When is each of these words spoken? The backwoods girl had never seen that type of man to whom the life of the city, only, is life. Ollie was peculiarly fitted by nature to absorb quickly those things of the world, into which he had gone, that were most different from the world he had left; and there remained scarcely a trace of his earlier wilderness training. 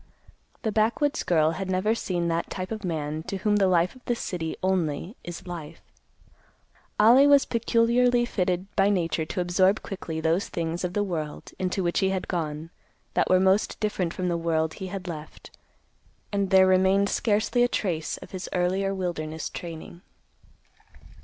The 0.63 0.71
backwoods 0.71 1.21
girl 1.21 1.51
had 1.51 1.69
never 1.69 1.93
seen 1.93 2.27
that 2.27 2.49
type 2.49 2.71
of 2.71 2.83
man 2.83 3.21
to 3.27 3.37
whom 3.37 3.57
the 3.57 3.67
life 3.67 3.95
of 3.95 4.03
the 4.05 4.15
city, 4.15 4.57
only, 4.63 5.15
is 5.23 5.45
life. 5.45 5.83
Ollie 6.99 7.27
was 7.27 7.45
peculiarly 7.45 8.25
fitted 8.25 8.65
by 8.75 8.89
nature 8.89 9.25
to 9.25 9.41
absorb 9.41 9.83
quickly 9.83 10.19
those 10.19 10.49
things 10.49 10.83
of 10.83 10.93
the 10.93 11.03
world, 11.03 11.51
into 11.59 11.83
which 11.83 11.99
he 11.99 12.09
had 12.09 12.27
gone, 12.27 12.71
that 13.13 13.29
were 13.29 13.39
most 13.39 13.79
different 13.79 14.11
from 14.11 14.27
the 14.27 14.37
world 14.41 14.73
he 14.73 14.87
had 14.87 15.07
left; 15.07 15.51
and 16.31 16.49
there 16.49 16.65
remained 16.65 17.07
scarcely 17.07 17.61
a 17.61 17.67
trace 17.67 18.17
of 18.17 18.31
his 18.31 18.49
earlier 18.53 18.95
wilderness 18.95 19.49
training. 19.51 20.01